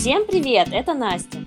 [0.00, 1.40] Всем привет, это Настя.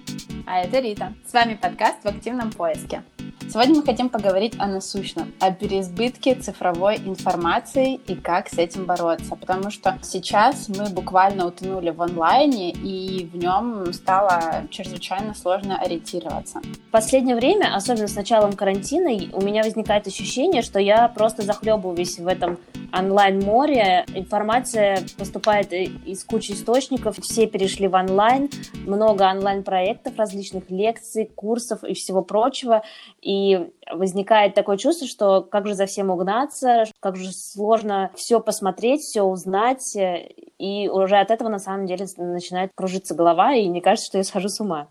[0.46, 1.14] А это Рита.
[1.26, 3.02] С вами подкаст «В активном поиске».
[3.50, 9.36] Сегодня мы хотим поговорить о насущном, о переизбытке цифровой информации и как с этим бороться.
[9.36, 16.60] Потому что сейчас мы буквально утонули в онлайне, и в нем стало чрезвычайно сложно ориентироваться.
[16.60, 22.20] В последнее время, особенно с началом карантина, у меня возникает ощущение, что я просто захлебываюсь
[22.20, 22.60] в этом
[22.94, 24.06] онлайн-море.
[24.14, 28.50] Информация поступает из кучи источников, все перешли в онлайн,
[28.86, 32.84] много онлайн-проектов, различных лекций, курсов и всего прочего.
[33.22, 39.02] И возникает такое чувство, что как же за всем угнаться, как же сложно все посмотреть,
[39.02, 44.08] все узнать, и уже от этого на самом деле начинает кружиться голова, и мне кажется,
[44.08, 44.88] что я схожу с ума.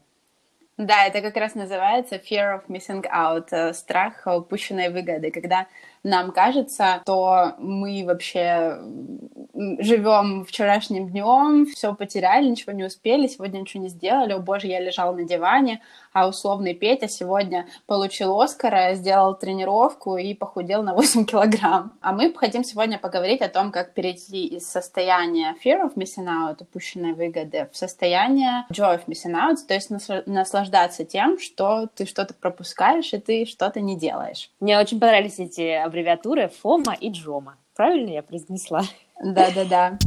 [0.79, 5.67] Да, это как раз называется fear of missing out, э, страх упущенной выгоды, когда
[6.05, 8.79] нам кажется, то мы вообще
[9.79, 14.81] живем вчерашним днем, все потеряли, ничего не успели, сегодня ничего не сделали, о боже, я
[14.81, 15.81] лежал на диване,
[16.12, 21.92] а условный Петя сегодня получил Оскара, сделал тренировку и похудел на 8 килограмм.
[22.00, 26.56] А мы хотим сегодня поговорить о том, как перейти из состояния fear of missing out,
[26.61, 29.91] упущенной выгоды, в состояние joy of missing out, то есть
[30.27, 34.50] наслаждаться тем, что ты что-то пропускаешь и ты что-то не делаешь.
[34.61, 37.59] Мне очень понравились эти аббревиатуры ФОМА и Джома.
[37.77, 38.81] Правильно я произнесла?
[39.23, 39.99] Да-да-да.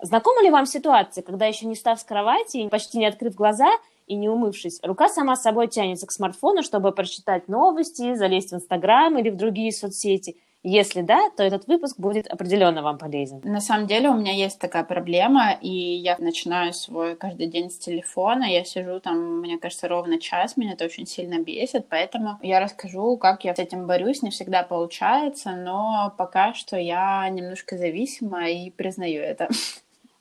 [0.00, 3.68] Знакома ли вам ситуация, когда еще не встав с кровати, почти не открыв глаза
[4.06, 9.18] и не умывшись, рука сама собой тянется к смартфону, чтобы прочитать новости, залезть в Инстаграм
[9.18, 10.36] или в другие соцсети,
[10.68, 13.40] если да, то этот выпуск будет определенно вам полезен.
[13.44, 17.78] На самом деле у меня есть такая проблема, и я начинаю свой каждый день с
[17.78, 18.44] телефона.
[18.44, 23.16] Я сижу там, мне кажется, ровно час, меня это очень сильно бесит, поэтому я расскажу,
[23.16, 24.22] как я с этим борюсь.
[24.22, 29.48] Не всегда получается, но пока что я немножко зависима и признаю это.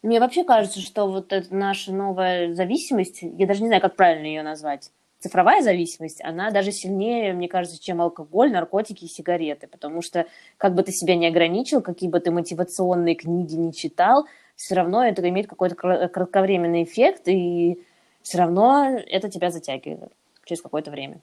[0.03, 4.27] Мне вообще кажется, что вот эта наша новая зависимость, я даже не знаю, как правильно
[4.27, 4.91] ее назвать,
[5.25, 10.27] цифровая зависимость, она даже сильнее, мне кажется, чем алкоголь, наркотики и сигареты, потому что
[10.57, 15.03] как бы ты себя не ограничил, какие бы ты мотивационные книги не читал, все равно
[15.03, 17.83] это имеет какой-то кратковременный эффект, и
[18.21, 20.11] все равно это тебя затягивает
[20.45, 21.19] через какое-то время.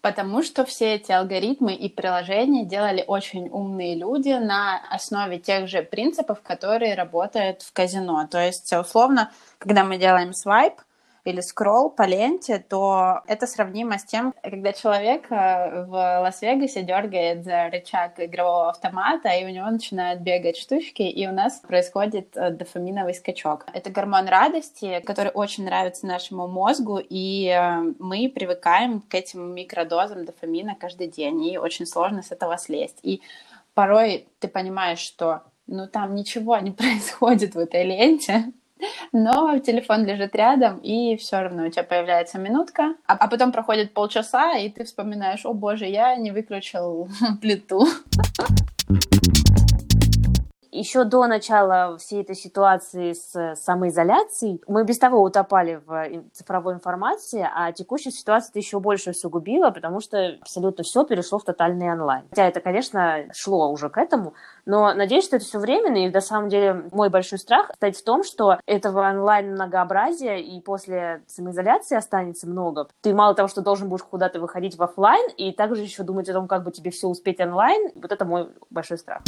[0.00, 5.82] Потому что все эти алгоритмы и приложения делали очень умные люди на основе тех же
[5.82, 8.26] принципов, которые работают в казино.
[8.30, 10.74] То есть, условно, когда мы делаем свайп,
[11.24, 17.44] или скролл по ленте, то это сравнимо с тем, когда человек э, в Лас-Вегасе дергает
[17.44, 22.50] за рычаг игрового автомата, и у него начинают бегать штучки, и у нас происходит э,
[22.50, 23.66] дофаминовый скачок.
[23.72, 30.24] Это гормон радости, который очень нравится нашему мозгу, и э, мы привыкаем к этим микродозам
[30.24, 32.98] дофамина каждый день, и очень сложно с этого слезть.
[33.02, 33.22] И
[33.74, 38.52] порой ты понимаешь, что ну там ничего не происходит в этой ленте,
[39.12, 43.94] но телефон лежит рядом, и все равно у тебя появляется минутка, а, а потом проходит
[43.94, 47.08] полчаса, и ты вспоминаешь, о боже, я не выключил
[47.40, 47.86] плиту
[50.72, 57.46] еще до начала всей этой ситуации с самоизоляцией мы без того утопали в цифровой информации,
[57.54, 62.24] а текущая ситуация это еще больше усугубила, потому что абсолютно все перешло в тотальный онлайн.
[62.30, 64.34] Хотя это, конечно, шло уже к этому,
[64.64, 68.04] но надеюсь, что это все временно, и на самом деле мой большой страх стоит в
[68.04, 72.88] том, что этого онлайн многообразия и после самоизоляции останется много.
[73.02, 76.32] Ты мало того, что должен будешь куда-то выходить в офлайн, и также еще думать о
[76.32, 79.22] том, как бы тебе все успеть онлайн, вот это мой большой страх.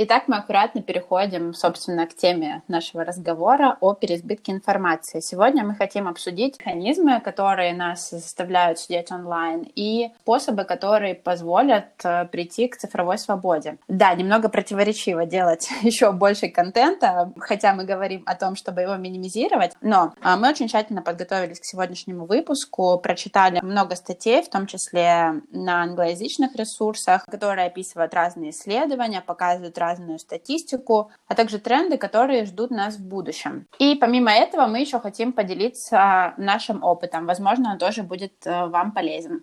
[0.00, 5.18] Итак, мы аккуратно переходим, собственно, к теме нашего разговора о переизбытке информации.
[5.18, 12.26] Сегодня мы хотим обсудить механизмы, которые нас заставляют сидеть онлайн, и способы, которые позволят э,
[12.26, 13.78] прийти к цифровой свободе.
[13.88, 19.72] Да, немного противоречиво делать еще больше контента, хотя мы говорим о том, чтобы его минимизировать,
[19.80, 25.42] но а, мы очень тщательно подготовились к сегодняшнему выпуску, прочитали много статей, в том числе
[25.50, 32.70] на англоязычных ресурсах, которые описывают разные исследования, показывают разную статистику, а также тренды, которые ждут
[32.70, 33.66] нас в будущем.
[33.78, 37.26] И помимо этого мы еще хотим поделиться нашим опытом.
[37.26, 39.42] Возможно, он тоже будет э, вам полезен.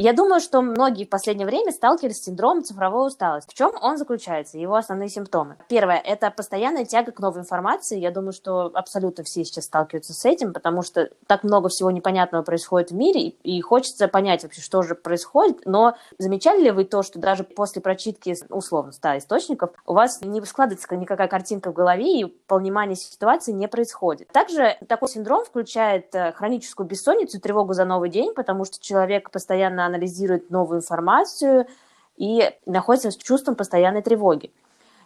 [0.00, 3.50] Я думаю, что многие в последнее время сталкивались с синдромом цифровой усталости.
[3.50, 5.56] В чем он заключается, его основные симптомы?
[5.68, 7.98] Первое– это постоянная тяга к новой информации.
[7.98, 12.44] Я думаю, что абсолютно все сейчас сталкиваются с этим, потому что так много всего непонятного
[12.44, 15.62] происходит в мире, и хочется понять вообще, что же происходит.
[15.64, 20.40] Но замечали ли вы то, что даже после прочитки условно 100 источников у вас не
[20.44, 24.28] складывается никакая картинка в голове, и понимание ситуации не происходит?
[24.28, 29.87] Также такой синдром включает э, хроническую бессонницу, тревогу за новый день, потому что человек постоянно
[29.88, 31.66] анализирует новую информацию
[32.16, 34.52] и находится с чувством постоянной тревоги.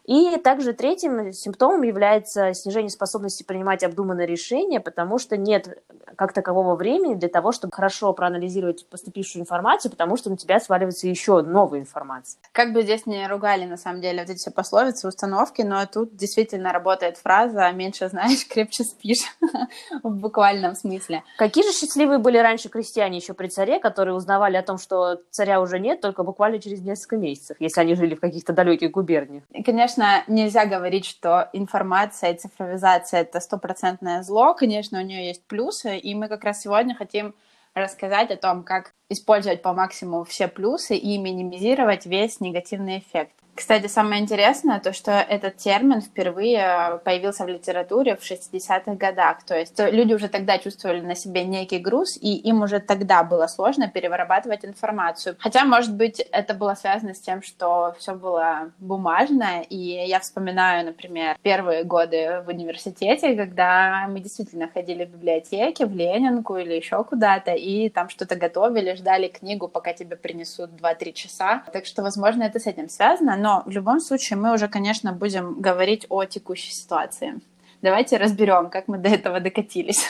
[0.05, 5.83] И также третьим симптомом является снижение способности принимать обдуманные решения, потому что нет
[6.17, 11.07] как такового времени для того, чтобы хорошо проанализировать поступившую информацию, потому что на тебя сваливается
[11.07, 12.41] еще новая информация.
[12.53, 16.17] Как бы здесь не ругали, на самом деле, вот эти все пословицы, установки, но тут
[16.17, 19.25] действительно работает фраза «меньше знаешь, крепче спишь»
[20.03, 21.23] в буквальном смысле.
[21.39, 25.61] Какие же счастливые были раньше крестьяне еще при царе, которые узнавали о том, что царя
[25.61, 29.45] уже нет, только буквально через несколько месяцев, если они жили в каких-то далеких губерниях.
[29.65, 34.55] Конечно, конечно, нельзя говорить, что информация и цифровизация— это стопроцентное зло.
[34.55, 37.35] Конечно, у нее есть плюсы, и мы как раз сегодня хотим
[37.75, 43.35] рассказать о том, как использовать по максимуму все плюсы и минимизировать весь негативный эффект.
[43.55, 49.45] Кстати, самое интересное, то, что этот термин впервые появился в литературе в 60-х годах.
[49.45, 53.47] То есть люди уже тогда чувствовали на себе некий груз, и им уже тогда было
[53.47, 55.37] сложно перерабатывать информацию.
[55.39, 59.63] Хотя, может быть, это было связано с тем, что все было бумажное.
[59.69, 65.95] И я вспоминаю, например, первые годы в университете, когда мы действительно ходили в библиотеки, в
[65.95, 71.63] Ленинку или еще куда-то, и там что-то готовили, ждали книгу, пока тебе принесут 2-3 часа.
[71.73, 75.61] Так что, возможно, это с этим связано но в любом случае мы уже, конечно, будем
[75.61, 77.41] говорить о текущей ситуации.
[77.83, 80.07] Давайте разберем, как мы до этого докатились.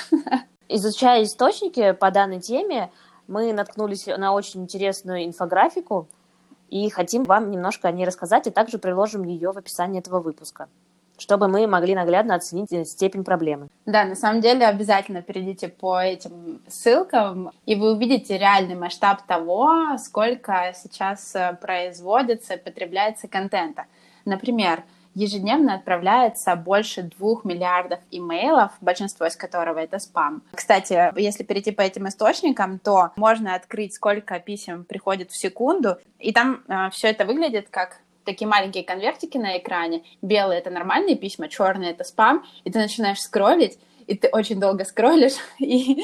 [0.68, 2.90] Изучая источники по данной теме,
[3.28, 6.08] мы наткнулись на очень интересную инфографику
[6.68, 10.68] и хотим вам немножко о ней рассказать, и также приложим ее в описании этого выпуска
[11.22, 13.68] чтобы мы могли наглядно оценить степень проблемы.
[13.86, 19.96] Да, на самом деле обязательно перейдите по этим ссылкам, и вы увидите реальный масштаб того,
[19.98, 23.84] сколько сейчас э, производится, потребляется контента.
[24.24, 24.82] Например,
[25.14, 30.42] ежедневно отправляется больше двух миллиардов имейлов, большинство из которого это спам.
[30.52, 36.32] Кстати, если перейти по этим источникам, то можно открыть, сколько писем приходит в секунду, и
[36.32, 40.04] там э, все это выглядит как такие маленькие конвертики на экране.
[40.22, 44.84] Белые— это нормальные письма, черные— это спам, и ты начинаешь скроллить, и ты очень долго
[44.84, 46.02] скроллишь, и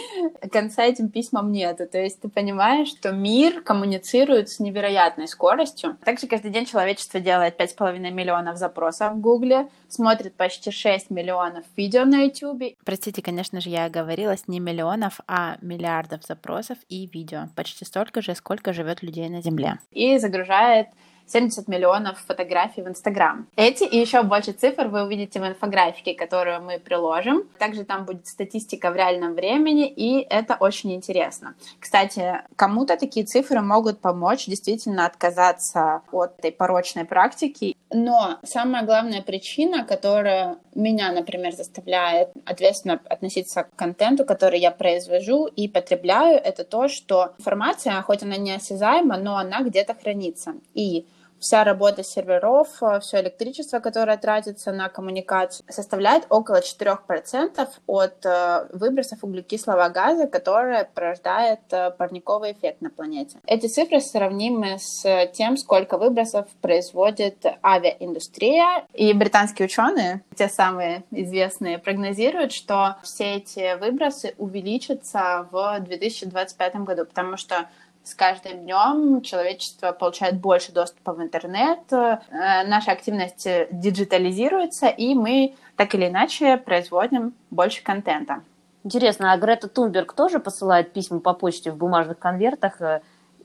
[0.50, 1.86] конца этим письмам нету.
[1.86, 5.96] То есть ты понимаешь, что мир коммуницирует с невероятной скоростью.
[6.04, 12.04] Также каждый день человечество делает 5,5 миллионов запросов в Гугле, смотрит почти 6 миллионов видео
[12.04, 12.76] на YouTube.
[12.84, 17.48] Простите, конечно же, я оговорилась не миллионов, а миллиардов запросов и видео.
[17.56, 19.78] Почти столько же, сколько живет людей на Земле.
[19.92, 20.88] И загружает
[21.28, 23.46] 70 миллионов фотографий в Инстаграм.
[23.56, 27.42] Эти и еще больше цифр вы увидите в инфографике, которую мы приложим.
[27.58, 31.54] Также там будет статистика в реальном времени, и это очень интересно.
[31.78, 37.76] Кстати, кому-то такие цифры могут помочь действительно отказаться от этой порочной практики.
[37.90, 45.46] Но самая главная причина, которая меня, например, заставляет ответственно относиться к контенту, который я произвожу
[45.46, 50.54] и потребляю, это то, что информация, хоть она не осязаема, но она где-то хранится.
[50.74, 51.06] И
[51.40, 58.66] вся работа серверов, э, все электричество, которое тратится на коммуникацию, составляет около 4% от э,
[58.72, 63.38] выбросов углекислого газа, которые порождает э, парниковый эффект на планете.
[63.46, 68.86] Эти цифры сравнимы с тем, сколько выбросов производит авиаиндустрия.
[68.94, 77.04] И британские ученые, те самые известные, прогнозируют, что все эти выбросы увеличатся в 2025 году,
[77.04, 77.68] потому что
[78.04, 85.54] с каждым днем человечество получает больше доступа в интернет, э, наша активность диджитализируется, и мы
[85.76, 88.42] так или иначе производим больше контента.
[88.84, 92.80] Интересно, а Грета Тунберг тоже посылает письма по почте в бумажных конвертах?
[92.80, 93.00] Э,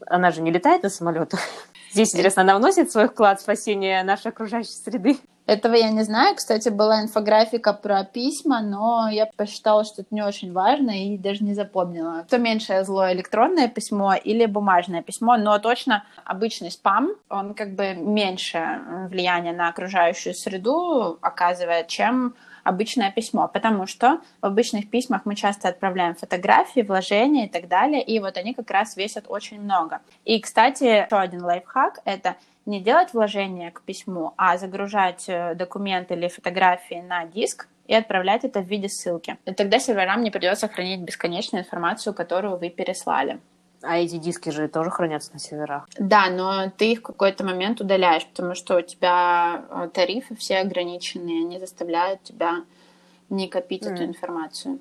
[0.06, 1.40] она же не летает на самолетах.
[1.94, 5.20] Здесь, интересно, она вносит свой вклад в спасение нашей окружающей среды?
[5.46, 6.36] Этого я не знаю.
[6.36, 11.44] Кстати, была инфографика про письма, но я посчитала, что это не очень важно и даже
[11.44, 12.24] не запомнила.
[12.28, 17.94] Что меньшее зло, электронное письмо или бумажное письмо, но точно обычный спам, он как бы
[17.94, 25.36] меньше влияния на окружающую среду оказывает, чем обычное письмо, потому что в обычных письмах мы
[25.36, 30.02] часто отправляем фотографии, вложения и так далее, и вот они как раз весят очень много.
[30.26, 36.14] И, кстати, еще один лайфхак— это не делать вложение к письму, а загружать э, документы
[36.14, 39.38] или фотографии на диск и отправлять это в виде ссылки.
[39.46, 43.40] И тогда серверам не придется хранить бесконечную информацию, которую вы переслали.
[43.84, 45.88] А эти диски же тоже хранятся на серверах.
[46.00, 50.60] Да, но ты их в какой-то момент удаляешь, потому что у тебя э, тарифы все
[50.60, 52.64] ограниченные, они заставляют тебя
[53.30, 53.94] не копить mm.
[53.94, 54.80] эту информацию.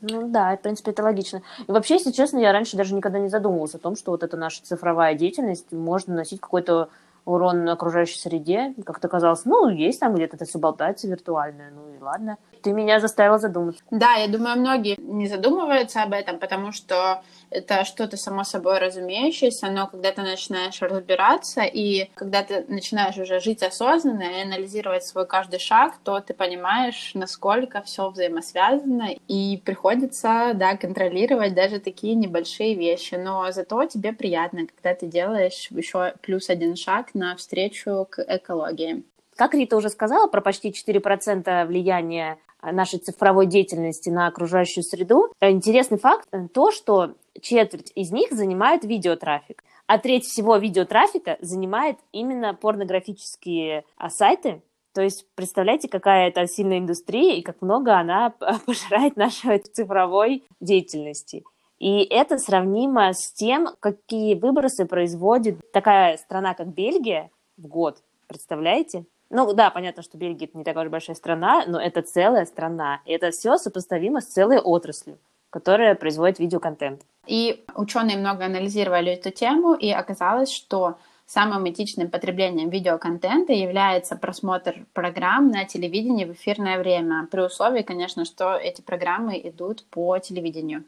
[0.00, 1.42] Ну да, в принципе, это логично.
[1.66, 4.36] И вообще, если честно, я раньше даже никогда не задумывалась о том, что вот эта
[4.36, 6.88] наша цифровая деятельность может наносить какой-то
[7.24, 8.74] урон окружающей среде.
[8.84, 12.38] Как-то казалось, ну, есть там где-то это все болтается виртуальное, ну, и ладно.
[12.62, 13.82] Ты меня заставила задуматься.
[13.90, 19.70] Да, я думаю, многие не задумываются об этом, потому что это что-то само собой разумеющееся,
[19.70, 25.26] но когда ты начинаешь разбираться и когда ты начинаешь уже жить осознанно и анализировать свой
[25.26, 32.74] каждый шаг, то ты понимаешь, насколько все взаимосвязано, и приходится, да, контролировать даже такие небольшие
[32.74, 39.02] вещи, но зато тебе приятно, когда ты делаешь еще плюс один шаг навстречу к экологии.
[39.36, 45.32] Как Рита уже сказала, про почти 4% влияния нашей цифровой деятельности на окружающую среду.
[45.40, 52.54] Интересный факт то, что четверть из них занимает видеотрафик, а треть всего видеотрафика занимает именно
[52.54, 54.62] порнографические а, сайты.
[54.92, 58.30] То есть представляете, какая это сильная индустрия и как много она
[58.66, 61.44] пожирает нашей цифровой деятельности.
[61.78, 68.02] И это сравнимо с тем, какие выбросы производит такая страна, как Бельгия в год.
[68.26, 69.06] Представляете?
[69.30, 73.00] Ну да, понятно, что Бельгия это не такая уж большая страна, но это целая страна.
[73.06, 75.18] И это все сопоставимо с целой отраслью,
[75.50, 77.02] которая производит видеоконтент.
[77.26, 84.84] И ученые много анализировали эту тему, и оказалось, что самым этичным потреблением видеоконтента является просмотр
[84.92, 90.82] программ на телевидении в эфирное время, при условии, конечно, что эти программы идут по телевидению.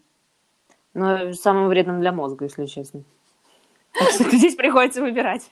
[0.94, 3.04] Ну, самым вредным для мозга, если честно.
[3.92, 5.48] Так что здесь приходится выбирать.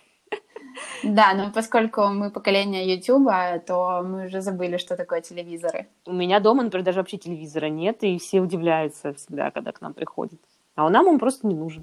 [1.02, 5.86] Да, но поскольку мы поколение Ютуба, то мы уже забыли, что такое телевизоры.
[6.06, 9.94] У меня дома, например, даже вообще телевизора нет, и все удивляются всегда, когда к нам
[9.94, 10.40] приходят.
[10.74, 11.82] А у нам он просто не нужен.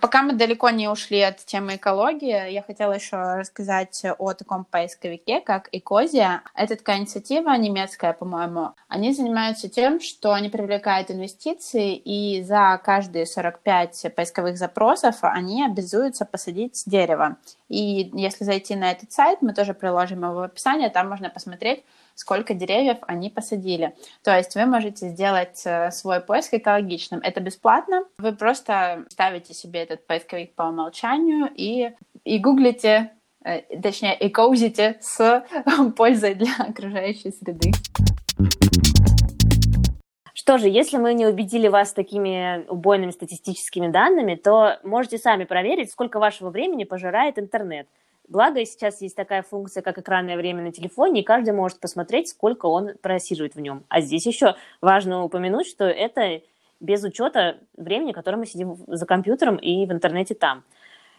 [0.00, 5.40] Пока мы далеко не ушли от темы экологии, я хотела еще рассказать о таком поисковике,
[5.40, 6.42] как Экозия.
[6.54, 8.70] Это такая инициатива немецкая, по-моему.
[8.88, 16.24] Они занимаются тем, что они привлекают инвестиции, и за каждые 45 поисковых запросов они обязуются
[16.24, 17.36] посадить дерево.
[17.70, 21.84] И если зайти на этот сайт, мы тоже приложим его в описании, там можно посмотреть,
[22.16, 23.94] сколько деревьев они посадили.
[24.24, 27.20] То есть вы можете сделать э, свой поиск экологичным.
[27.22, 28.04] Это бесплатно.
[28.18, 31.92] Вы просто ставите себе этот поисковик по умолчанию и,
[32.24, 33.12] и гуглите,
[33.44, 35.44] э, точнее, и коузите с
[35.96, 37.70] пользой для окружающей среды.
[40.40, 45.92] Что же, если мы не убедили вас такими убойными статистическими данными, то можете сами проверить,
[45.92, 47.86] сколько вашего времени пожирает интернет–
[48.30, 52.66] Благо, сейчас есть такая функция, как экранное время на телефоне, и каждый может посмотреть, сколько
[52.66, 53.82] он просиживает в нем.
[53.88, 56.40] А здесь еще важно упомянуть, что это
[56.78, 60.62] без учета времени, которое мы сидим за компьютером и в интернете там.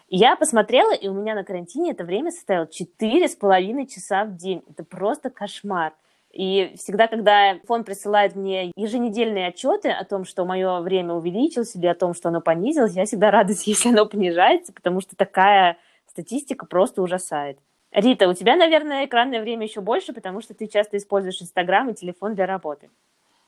[0.08, 4.64] Я посмотрела, и у меня на карантине это время составило 4,5 часа в день.
[4.70, 5.92] Это просто кошмар.
[6.34, 11.88] И всегда, когда фонд присылает мне еженедельные отчеты о том, что мое время увеличилось или
[11.88, 16.66] о том, что оно понизилось, я всегда радуюсь, если оно понижается, потому что такая статистика
[16.66, 17.60] просто ужасает.
[17.92, 21.94] Рита, у тебя, наверное, экранное время еще больше, потому что ты часто используешь Инстаграм и
[21.94, 22.90] телефон для работы.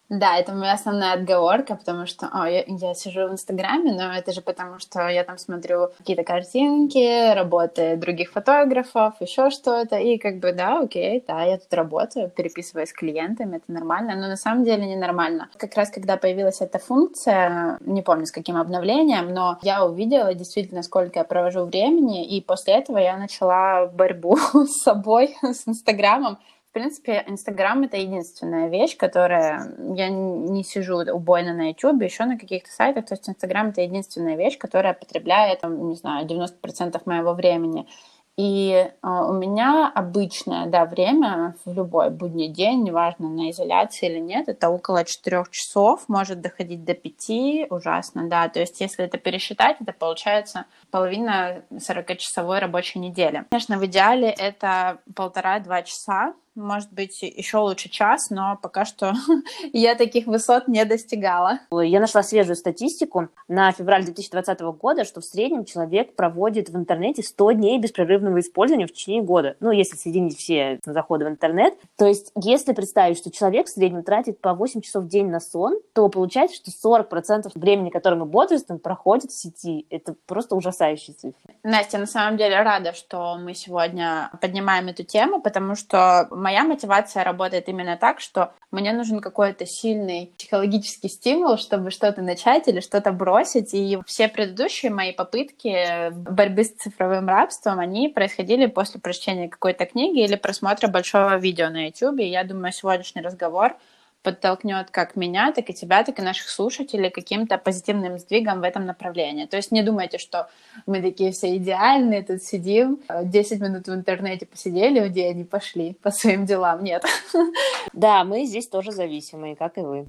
[0.10, 4.33] Да, это моя основная отговорка, потому что о, я, я сижу в Инстаграме, но это
[4.33, 10.39] же потому, что я там смотрю какие-то картинки, работы других фотографов, еще что-то, и как
[10.39, 14.65] бы, да, окей, да, я тут работаю, переписываюсь с клиентами, это нормально, но на самом
[14.65, 15.50] деле не нормально.
[15.57, 20.83] Как раз когда появилась эта функция, не помню с каким обновлением, но я увидела действительно,
[20.83, 26.38] сколько я провожу времени, и после этого я начала борьбу с собой, с Инстаграмом,
[26.74, 29.75] принципе, Инстаграм— это единственная вещь, которая...
[29.96, 33.06] Я не сижу убойно на YouTube, еще на каких-то сайтах.
[33.06, 37.88] То есть Инстаграм— это единственная вещь, которая потребляет, не знаю, 90% моего времени.
[38.36, 44.20] И э, у меня обычное, да, время в любой будний день, неважно, на изоляции или
[44.20, 48.50] нет, это около 4 часов, может доходить до 5, ужасно, да.
[48.50, 53.46] То есть если это пересчитать, это получается половина 40-часовой рабочей недели.
[53.51, 59.13] Конечно, в идеале это полтора-два часа, может быть, еще лучше час, но пока что
[59.74, 61.60] я таких высот не достигала.
[61.72, 67.24] Я нашла свежую статистику на февраль 2020 года, что в среднем человек проводит в интернете
[67.24, 69.55] 100 дней беспрерывного использования в течение года.
[69.60, 71.74] Ну, если соединить все заходы в интернет.
[71.98, 75.39] То есть, если представить, что человек в среднем тратит по 8 часов в день на
[75.39, 79.86] сон, то получается, что 40% времени, которое мы бодрствуем, проходит в сети.
[79.89, 81.55] Это просто ужасающие цифры.
[81.63, 87.23] Настя, на самом деле рада, что мы сегодня поднимаем эту тему, потому что моя мотивация
[87.23, 93.12] работает именно так, что мне нужен какой-то сильный психологический стимул, чтобы что-то начать или что-то
[93.12, 93.73] бросить.
[93.73, 100.19] И все предыдущие мои попытки борьбы с цифровым рабством, они происходили после прочтения какой-то книги
[100.19, 102.19] или просмотра большого видео на YouTube.
[102.19, 103.75] И я думаю, сегодняшний разговор
[104.24, 108.86] подтолкнет как меня, так и тебя, так и наших слушателей каким-то позитивным сдвигом в этом
[108.86, 109.46] направлении.
[109.46, 110.50] То есть не думайте, что
[110.86, 116.12] мы такие все идеальные, тут сидим, 10 минут в интернете посидели, где они пошли по
[116.12, 116.84] своим делам.
[116.84, 117.03] Нет.
[117.92, 120.08] Да, мы здесь тоже зависимые, как и вы.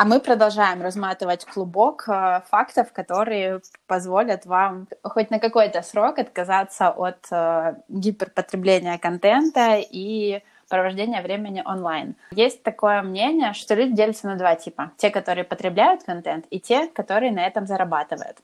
[0.00, 6.88] А мы продолжаем разматывать клубок э, фактов, которые позволят вам хоть на какой-то срок отказаться
[6.88, 12.14] от э, гиперпотребления контента и провождения времени онлайн.
[12.30, 14.92] Есть такое мнение, что люди делятся на два типа.
[14.96, 18.38] Те, которые потребляют контент, и те, которые на этом зарабатывают.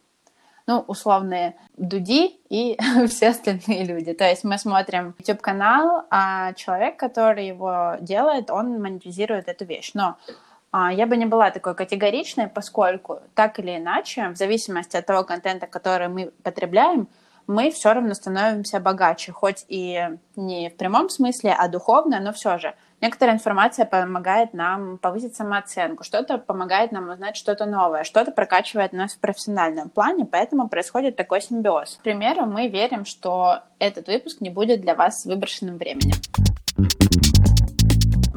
[0.67, 4.13] Ну, условные дуди и все остальные люди.
[4.13, 9.93] То есть мы смотрим YouTube-канал, а человек, который его делает, он монетизирует эту вещь.
[9.95, 10.17] Но
[10.73, 15.23] а, я бы не была такой категоричной, поскольку так или иначе, в зависимости от того
[15.25, 17.09] контента, который мы потребляем,
[17.47, 22.59] мы все равно становимся богаче, хоть и не в прямом смысле, а духовно, но все
[22.59, 22.75] же.
[23.01, 29.13] Некоторая информация помогает нам повысить самооценку, что-то помогает нам узнать что-то новое, что-то прокачивает нас
[29.13, 31.99] в профессиональном плане, поэтому происходит такой симбиоз.
[32.01, 36.17] К примеру, мы верим, что этот выпуск не будет для вас выброшенным временем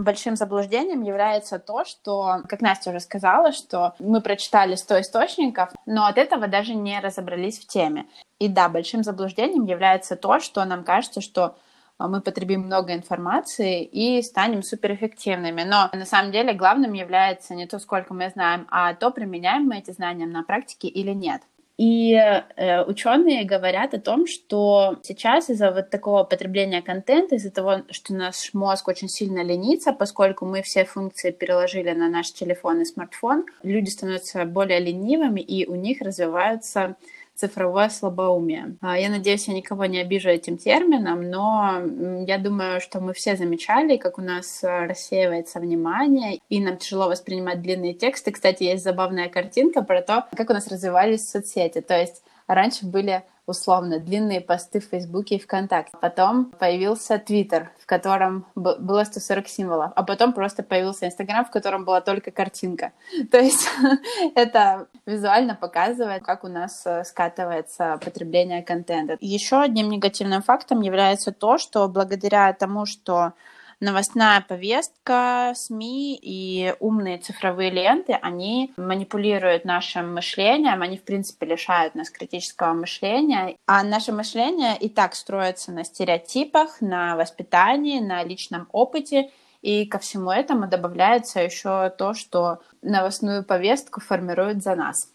[0.03, 6.05] большим заблуждением является то, что, как Настя уже сказала, что мы прочитали 100 источников, но
[6.05, 8.05] от этого даже не разобрались в теме.
[8.39, 11.57] И да, большим заблуждением является то, что нам кажется, что
[11.97, 15.63] а, мы потребим много информации и станем суперэффективными.
[15.63, 19.79] Но на самом деле главным является не то, сколько мы знаем, а то, применяем мы
[19.79, 21.41] эти знания на практике или нет.
[21.79, 27.83] И э, ученые говорят о том, что сейчас из-за вот такого потребления контента, из-за того,
[27.89, 32.85] что наш мозг очень сильно ленится, поскольку мы все функции переложили на наш телефон и
[32.85, 36.97] смартфон, люди становятся более ленивыми, и у них развиваются
[37.39, 38.75] цифровое слабоумие.
[38.81, 41.81] А, я надеюсь, я никого не обижу этим термином, но
[42.27, 47.07] я думаю, что мы все замечали, как у нас э, рассеивается внимание, и нам тяжело
[47.07, 48.31] воспринимать длинные тексты.
[48.31, 51.81] Кстати, есть забавная картинка про то, как у нас развивались соцсети.
[51.81, 52.21] То есть
[52.55, 55.97] раньше были условно длинные посты в Фейсбуке и ВКонтакте.
[55.99, 61.83] Потом появился Твиттер, в котором было 140 символов, а потом просто появился Инстаграм, в котором
[61.83, 62.91] была только картинка.
[63.31, 63.67] То есть
[64.35, 69.17] это визуально показывает, как у нас э, скатывается потребление контента.
[69.19, 73.33] Еще одним негативным фактом является то, что благодаря тому, что
[73.79, 81.95] новостная повестка, СМИ и умные цифровые ленты, они манипулируют нашим мышлением, они, в принципе, лишают
[81.95, 83.55] нас критического мышления.
[83.65, 89.99] А наше мышление и так строится на стереотипах, на воспитании, на личном опыте, и ко
[89.99, 95.09] всему этому добавляется еще то, что новостную повестку формируют за нас.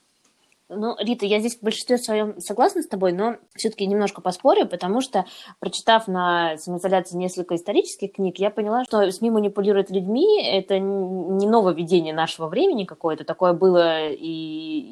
[0.77, 5.01] Ну, Рита, я здесь в большинстве своем согласна с тобой, но все-таки немножко поспорю, потому
[5.01, 5.25] что,
[5.61, 10.43] прочитав на самоизоляции несколько исторических книг, я поняла, что СМИ манипулируют людьми.
[10.43, 13.25] Это не нововведение нашего времени какое-то.
[13.25, 14.27] Такое было и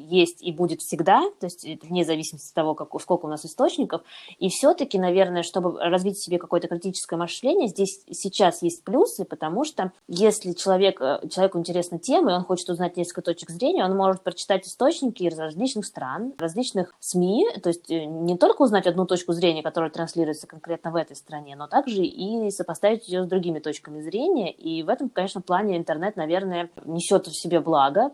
[0.09, 4.01] есть, и будет всегда, то есть вне зависимости от того, как, сколько у нас источников.
[4.39, 9.91] И все-таки, наверное, чтобы развить себе какое-то критическое мышление, здесь сейчас есть плюсы, потому что
[10.07, 14.21] если человек, э, человеку интересна тема, и он хочет узнать несколько точек зрения, он может
[14.21, 19.05] прочитать источники и разложить различных стран, различных СМИ, то есть э, не только узнать одну
[19.05, 23.59] точку зрения, которая транслируется конкретно в этой стране, но также и сопоставить ее с другими
[23.59, 24.51] точками зрения.
[24.51, 28.11] И в этом, конечно, плане интернет, наверное, несет в себе благо,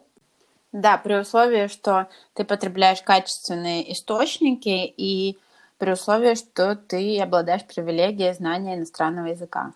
[0.71, 5.37] да, при условии, что ты потребляешь качественные источники и
[5.79, 9.73] при условии, что ты обладаешь привилегией знания иностранного языка.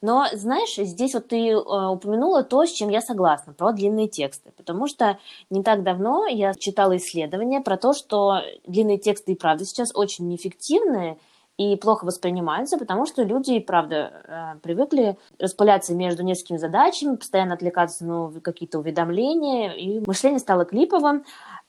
[0.00, 4.52] Но, знаешь, здесь вот ты э, упомянула то, с чем я согласна, про длинные тексты.
[4.56, 5.18] Потому что
[5.50, 10.28] не так давно я читала исследования про то, что длинные тексты и правда сейчас очень
[10.28, 11.18] неэффективны
[11.56, 18.06] и плохо воспринимаются, потому что люди, правда, э, привыкли распыляться между несколькими задачами, постоянно отвлекаться
[18.06, 21.24] на какие-то уведомления, и мышление стало клиповым.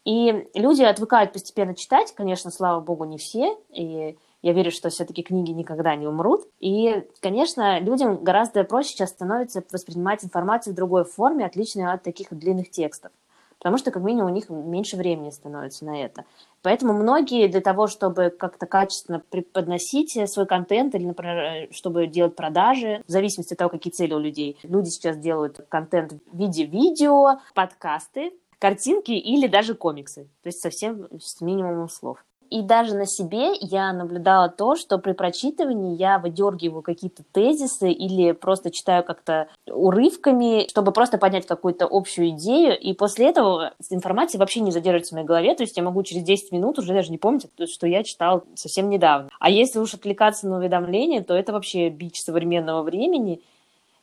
[0.06, 5.24] И люди отвыкают постепенно читать, конечно, слава богу, не все, и я верю, что все-таки
[5.24, 6.48] книги никогда не умрут.
[6.60, 12.28] И, конечно, людям гораздо проще сейчас становится воспринимать информацию в другой форме, отличной от таких
[12.32, 13.12] длинных текстов.
[13.58, 16.24] Потому что, как минимум, у них меньше времени становится на это.
[16.62, 23.04] Поэтому многие для того, чтобы как-то качественно преподносить свой контент или, например, чтобы делать продажи,
[23.06, 27.40] в зависимости от того, какие цели у людей, люди сейчас делают контент в виде видео,
[27.54, 30.30] подкасты, картинки или даже комиксы.
[30.42, 32.24] То есть совсем с минимумом слов.
[32.50, 38.32] И даже на себе я наблюдала то, что при прочитывании я выдергиваю какие-то тезисы или
[38.32, 42.78] просто читаю как-то урывками, чтобы просто поднять какую-то общую идею.
[42.80, 45.56] И после этого информация вообще не задерживается в моей голове.
[45.56, 48.90] То есть я могу через 10 минут уже даже не помнить, что я читал совсем
[48.90, 49.30] недавно.
[49.40, 53.42] А если уж отвлекаться на уведомления, то это вообще бич современного времени.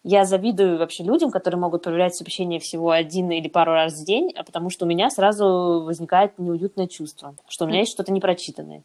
[0.09, 4.33] Я завидую вообще людям, которые могут проверять сообщения всего один или пару раз в день,
[4.37, 8.85] а потому что у меня сразу возникает неуютное чувство, что у меня есть что-то непрочитанное.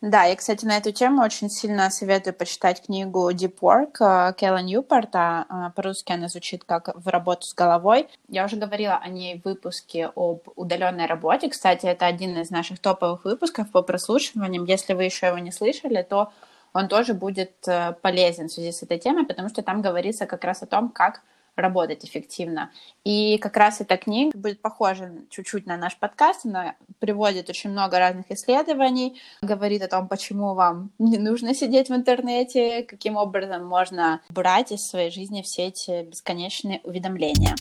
[0.00, 4.62] Да, я, кстати, на эту тему очень сильно советую почитать книгу Deep Work э, Кэлла
[4.62, 5.46] Ньюпорта.
[5.48, 8.08] Э, по-русски она звучит как «В работу с головой».
[8.28, 11.48] Я уже говорила о ней в выпуске об удаленной работе.
[11.48, 14.64] Кстати, это один из наших топовых выпусков по прослушиваниям.
[14.64, 16.32] Если вы еще его не слышали, то
[16.72, 20.44] он тоже будет э, полезен в связи с этой темой, потому что там говорится как
[20.44, 21.22] раз о том, как
[21.56, 22.70] работать эффективно.
[23.04, 26.46] И как раз эта книга будет похожа чуть-чуть на наш подкаст.
[26.46, 31.94] Она приводит очень много разных исследований, говорит о том, почему вам не нужно сидеть в
[31.94, 37.54] интернете, каким образом можно брать из своей жизни все эти бесконечные уведомления.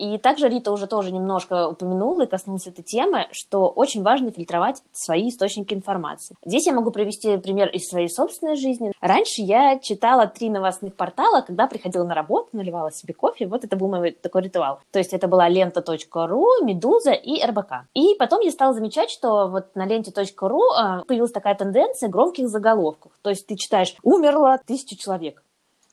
[0.00, 4.82] И также Рита уже тоже немножко упомянула и коснулась этой темы, что очень важно фильтровать
[4.92, 6.36] свои источники информации.
[6.42, 8.92] Здесь я могу привести пример из своей собственной жизни.
[9.02, 13.46] Раньше я читала три новостных портала, когда приходила на работу, наливала себе кофе.
[13.46, 14.80] Вот это был мой такой ритуал.
[14.90, 17.84] То есть это была лента.ру, Медуза и РБК.
[17.92, 23.12] И потом я стала замечать, что вот на ленте.ру а, появилась такая тенденция громких заголовков.
[23.20, 25.42] То есть ты читаешь «Умерло тысяча человек».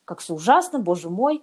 [0.06, 1.42] Как все ужасно, боже мой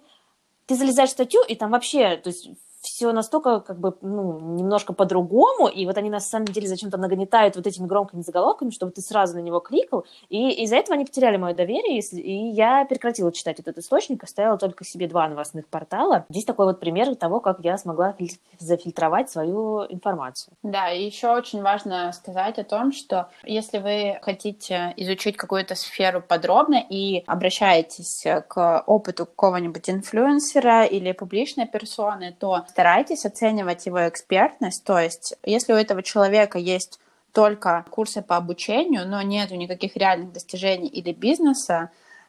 [0.66, 2.48] ты залезаешь в статью, и там вообще, то есть
[2.86, 7.56] все настолько как бы ну, немножко по-другому, и вот они на самом деле зачем-то нагнетают
[7.56, 11.36] вот этими громкими заголовками, чтобы ты сразу на него кликал, и из-за этого они потеряли
[11.36, 16.24] мое доверие, и я прекратила читать этот источник, оставила только себе два новостных портала.
[16.28, 18.14] Здесь такой вот пример того, как я смогла
[18.58, 20.54] зафильтровать свою информацию.
[20.62, 26.22] Да, и еще очень важно сказать о том, что если вы хотите изучить какую-то сферу
[26.22, 34.84] подробно и обращаетесь к опыту какого-нибудь инфлюенсера или публичной персоны, то старайтесь оценивать его экспертность,
[34.84, 37.00] то есть если у этого человека есть
[37.32, 41.88] только курсы по обучению, но нет никаких реальных достижений или бизнеса,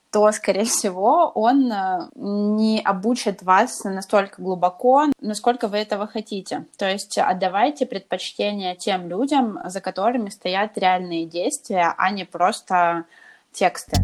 [0.10, 6.66] то, скорее всего, он э, не обучит вас настолько глубоко, насколько вы этого хотите.
[6.78, 13.04] То есть отдавайте предпочтение тем людям, за которыми стоят реальные действия, а не просто
[13.52, 13.98] тексты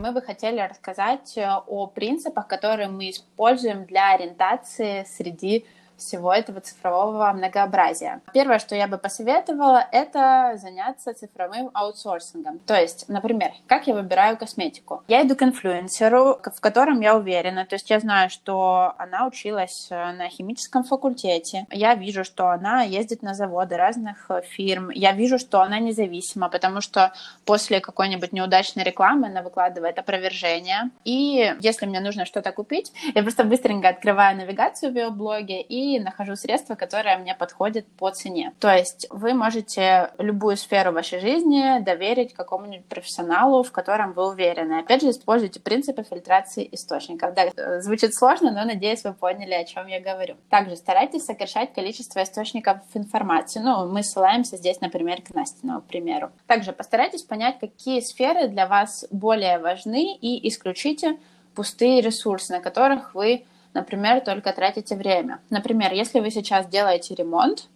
[0.00, 5.66] мы бы хотели рассказать э, о принципах, которые мы используем для ориентации среди
[6.00, 8.20] всего этого цифрового многообразия.
[8.32, 12.58] Первое, что я бы посоветовала, это заняться цифровым аутсорсингом.
[12.60, 15.02] То есть, например, как я выбираю косметику?
[15.08, 19.88] Я иду к инфлюенсеру, в котором я уверена, то есть я знаю, что она училась
[19.90, 25.12] э, на химическом факультете, я вижу, что она ездит на заводы разных э, фирм, я
[25.12, 27.12] вижу, что она независима, потому что
[27.44, 33.44] после какой-нибудь неудачной рекламы она выкладывает опровержение, и если мне нужно что-то купить, я просто
[33.44, 38.52] быстренько открываю навигацию в ее блоге и нахожу средства, которые мне подходят по цене.
[38.60, 44.78] То есть вы можете любую сферу вашей жизни доверить какому-нибудь профессионалу, в котором вы уверены.
[44.78, 47.34] Опять же, используйте принципы фильтрации источников.
[47.34, 50.36] Да, звучит сложно, но надеюсь, вы поняли, о чем я говорю.
[50.48, 53.60] Также старайтесь сокращать количество источников информации.
[53.60, 56.30] Ну, мы ссылаемся здесь, например, к Настиному примеру.
[56.46, 61.18] Также постарайтесь понять, какие сферы для вас более важны и исключите
[61.54, 65.40] пустые ресурсы, на которых вы например, только тратите время.
[65.50, 67.68] Например, если вы сейчас делаете ремонт,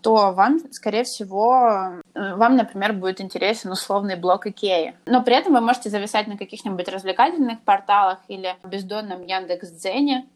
[0.00, 4.94] то вам, скорее всего, э, вам, например, будет интересен условный блок Икеи.
[5.06, 10.26] Но при этом вы можете зависать на каких-нибудь развлекательных порталах или бездонном Яндекс.Дзене,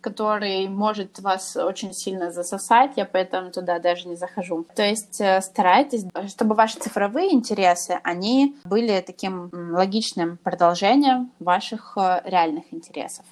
[0.00, 4.64] который может вас очень сильно засосать, я поэтому туда даже не захожу.
[4.74, 12.22] То есть э, старайтесь, чтобы ваши цифровые интересы, они были таким логичным продолжением ваших э,
[12.24, 13.24] реальных интересов.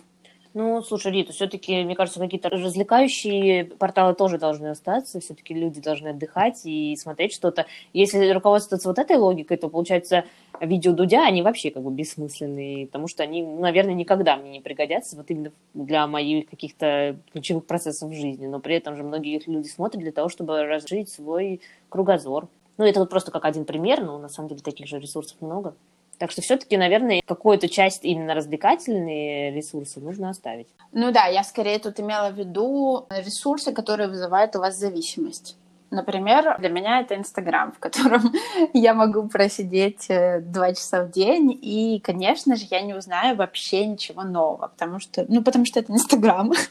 [0.59, 5.21] Ну, слушай, Рита, все-таки, мне кажется, какие-то развлекающие порталы тоже должны остаться.
[5.21, 7.67] Все-таки люди должны отдыхать и смотреть что-то.
[7.93, 10.25] Если руководствоваться вот этой логикой, то, получается,
[10.59, 15.17] видео Дудя, они вообще как бы бессмысленные, потому что они, наверное, никогда мне не пригодятся
[15.17, 18.47] вот именно для моих каких-то ключевых процессов в жизни.
[18.47, 22.49] Но при этом же многие люди смотрят для того, чтобы разжить свой кругозор.
[22.79, 25.75] Ну, это вот просто как один пример, но на самом деле таких же ресурсов много.
[26.19, 30.69] Так что все-таки, наверное, какую-то часть именно развлекательные ресурсы нужно оставить.
[30.93, 35.57] Ну да, я скорее тут имела в виду ресурсы, которые вызывают у вас зависимость.
[35.91, 38.33] Например, для меня это Инстаграм, в котором
[38.73, 43.87] я могу просидеть э, два часа в день, и, конечно же, я не узнаю вообще
[43.87, 46.53] ничего нового, потому что, ну, потому что это Инстаграм.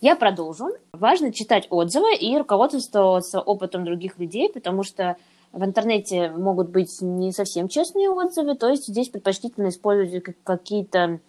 [0.00, 0.68] Я продолжу.
[0.92, 5.16] Важно читать отзывы и руководствоваться опытом других людей, потому что
[5.52, 11.20] в интернете могут быть не совсем честные отзывы, то есть здесь предпочтительно использовать какие-то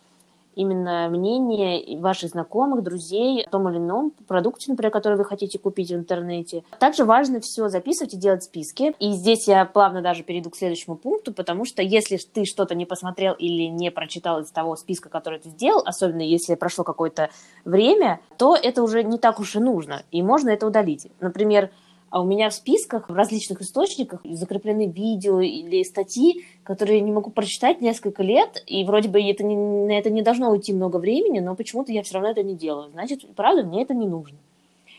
[0.56, 5.90] именно мнение ваших знакомых, друзей о том или ином продукте, например, который вы хотите купить
[5.90, 6.64] в интернете.
[6.80, 8.94] Также важно все записывать и делать списки.
[9.00, 12.86] И здесь я плавно даже перейду к следующему пункту, потому что если ты что-то не
[12.86, 17.30] посмотрел или не прочитал из того списка, который ты сделал, особенно если прошло какое-то
[17.64, 21.08] время, то это уже не так уж и нужно, и можно это удалить.
[21.22, 21.70] Например,
[22.10, 27.12] а у меня в списках в различных источниках закреплены видео или статьи, которые я не
[27.12, 30.98] могу прочитать несколько лет, и вроде бы это не, на это не должно уйти много
[30.98, 32.92] времени, но почему-то я все равно это не делаю.
[32.92, 34.38] Значит, правда, мне это не нужно.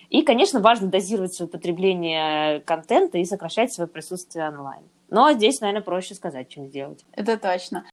[0.09, 4.83] И, конечно, важно дозировать свое потребление контента и сокращать свое присутствие онлайн.
[5.09, 7.05] Но здесь, наверное, проще сказать, чем сделать.
[7.13, 7.85] Это точно.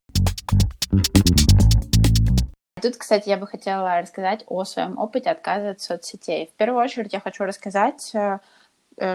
[2.80, 6.46] Тут, кстати, я бы хотела рассказать о своем опыте отказа от соцсетей.
[6.46, 8.38] В первую очередь я хочу рассказать э,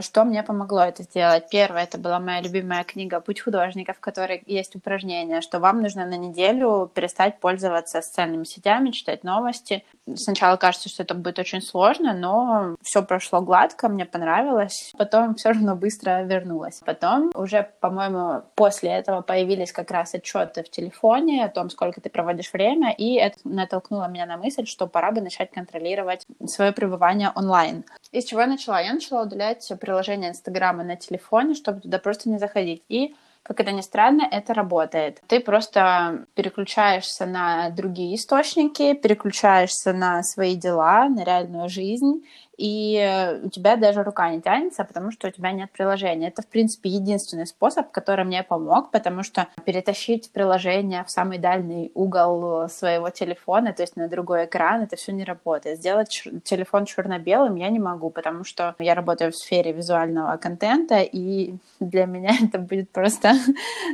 [0.02, 1.50] что мне помогло это сделать?
[1.50, 6.06] Первое, это была моя любимая книга «Путь художника», в которой есть упражнение, что вам нужно
[6.06, 9.84] на неделю перестать пользоваться социальными сетями, читать новости.
[10.16, 14.92] Сначала кажется, что это будет очень сложно, но все прошло гладко, мне понравилось.
[14.98, 16.82] Потом все равно быстро вернулась.
[16.86, 22.10] Потом уже, по-моему, после этого появились как раз отчеты в телефоне о том, сколько ты
[22.10, 27.32] проводишь время, и это натолкнуло меня на мысль, что пора бы начать контролировать свое пребывание
[27.36, 27.86] онлайн.
[28.12, 28.82] Из чего я начала?
[28.82, 32.84] Я начала удалять приложение Инстаграма на телефоне, чтобы туда просто не заходить.
[32.90, 35.22] И как это ни странно, это работает.
[35.28, 42.26] Ты просто переключаешься на другие источники, переключаешься на свои дела, на реальную жизнь,
[42.58, 46.28] и у тебя даже рука не тянется, потому что у тебя нет приложения.
[46.28, 51.92] Это, в принципе, единственный способ, который мне помог, потому что перетащить приложение в самый дальний
[51.94, 55.80] угол своего телефона, то есть на другой экран, это все не работает.
[55.80, 61.56] Сделать телефон черно-белым я не могу, потому что я работаю в сфере визуального контента, и
[61.80, 63.34] для меня это будет просто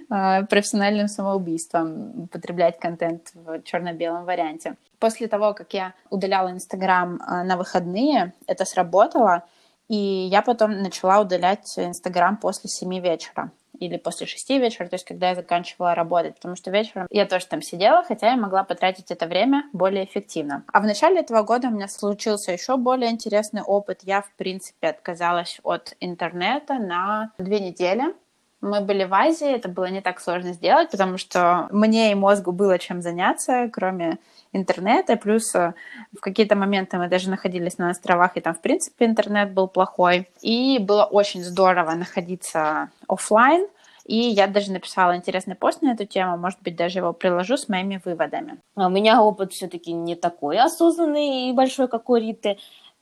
[0.10, 4.76] а, профессиональным самоубийством потреблять контент в черно-белом варианте.
[5.00, 9.44] После того, как я удаляла Инстаграм а, на выходные, это сработало,
[9.88, 15.06] и я потом начала удалять Инстаграм после семи вечера или после шести вечера, то есть
[15.06, 19.10] когда я заканчивала работать, потому что вечером я тоже там сидела, хотя я могла потратить
[19.12, 20.64] это время более эффективно.
[20.72, 24.02] А в начале этого года у меня случился еще более интересный опыт.
[24.04, 28.14] Я, в принципе, отказалась от интернета на две недели.
[28.62, 32.52] Мы были в Азии, это было не так сложно сделать, потому что мне и мозгу
[32.52, 34.18] было чем заняться, кроме
[34.52, 35.74] интернета, плюс э,
[36.12, 40.28] в какие-то моменты мы даже находились на островах, и там, в принципе, интернет был плохой.
[40.42, 43.68] И было очень здорово находиться офлайн,
[44.10, 47.70] и я даже написала интересный пост на эту тему, может быть, даже его приложу с
[47.70, 48.58] моими выводами.
[48.76, 52.58] А у меня опыт все-таки не такой осознанный и большой, как у Риты.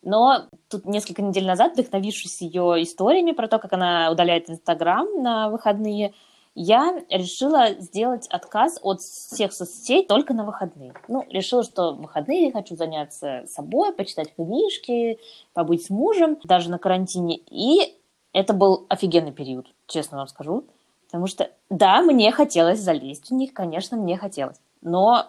[0.08, 5.50] Но тут несколько недель назад, вдохновившись ее историями про то, как она удаляет Инстаграм на
[5.50, 6.14] выходные,
[6.56, 10.94] я решила сделать отказ от всех соцсетей только на выходные.
[11.10, 15.20] Ну, решила, что в выходные хочу заняться собой, почитать книжки,
[15.52, 17.42] побыть с мужем, даже на карантине.
[17.52, 17.94] И
[18.32, 20.64] это был офигенный период, честно вам скажу.
[21.08, 24.62] Потому что, да, мне хотелось залезть в них, конечно, мне хотелось.
[24.80, 25.26] Но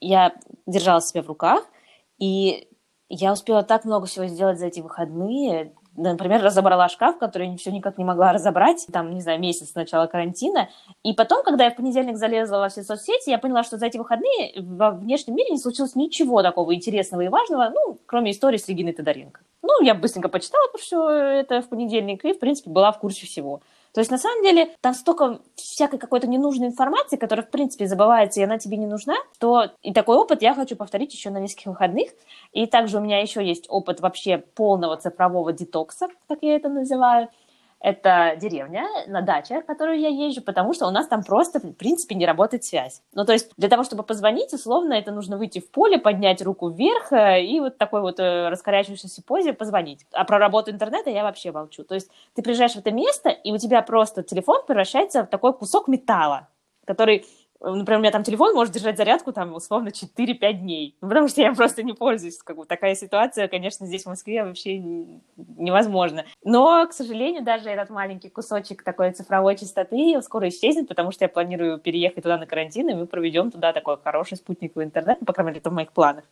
[0.00, 0.32] я
[0.66, 1.66] держала себя в руках,
[2.18, 2.68] и
[3.14, 7.70] я успела так много всего сделать за эти выходные, например, разобрала шкаф, который я все
[7.70, 10.68] никак не могла разобрать, там, не знаю, месяц с начала карантина.
[11.02, 13.98] И потом, когда я в понедельник залезла во все соцсети, я поняла, что за эти
[13.98, 18.68] выходные во внешнем мире не случилось ничего такого интересного и важного, ну, кроме истории с
[18.68, 19.40] Региной Тодоренко.
[19.62, 23.62] Ну, я быстренько почитала все это в понедельник и, в принципе, была в курсе всего.
[23.94, 28.40] То есть, на самом деле, там столько всякой какой-то ненужной информации, которая, в принципе, забывается,
[28.40, 31.66] и она тебе не нужна, то и такой опыт я хочу повторить еще на нескольких
[31.66, 32.10] выходных.
[32.52, 37.28] И также у меня еще есть опыт вообще полного цифрового детокса, как я это называю–
[37.84, 41.72] это деревня на даче, в которую я езжу, потому что у нас там просто, в
[41.74, 43.02] принципе, не работает связь.
[43.12, 46.70] Ну, то есть для того, чтобы позвонить, условно, это нужно выйти в поле, поднять руку
[46.70, 50.06] вверх э, и вот такой вот э, раскорячивающейся позе позвонить.
[50.12, 51.84] А про работу интернета я вообще молчу.
[51.84, 55.52] То есть ты приезжаешь в это место, и у тебя просто телефон превращается в такой
[55.52, 56.48] кусок металла,
[56.86, 57.26] который
[57.64, 61.40] Например, у меня там телефон может держать зарядку там условно 4-5 дней, ну, потому что
[61.40, 62.38] я просто не пользуюсь.
[62.38, 64.78] Как бы такая ситуация, конечно, здесь в Москве вообще
[65.36, 66.24] невозможно.
[66.44, 71.28] Но, к сожалению, даже этот маленький кусочек такой цифровой чистоты скоро исчезнет, потому что я
[71.28, 75.32] планирую переехать туда на карантин, и мы проведем туда такой хороший спутниковый интернет, ну, по
[75.32, 76.24] крайней мере, это в моих планах.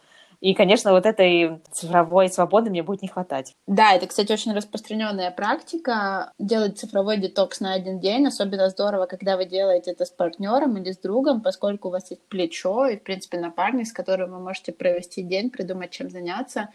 [0.43, 3.53] И, конечно, вот этой цифровой свободы мне будет не хватать.
[3.69, 8.27] Да, это, кстати, очень распространенная практика делать цифровой детокс на один день.
[8.27, 12.27] Особенно здорово, когда вы делаете это с партнером или с другом, поскольку у вас есть
[12.29, 16.71] плечо и, в принципе, напарник, с которым вы можете провести день, придумать, чем заняться.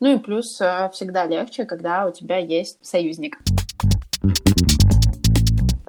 [0.00, 3.36] Ну и плюс э, всегда легче, когда у тебя есть союзник.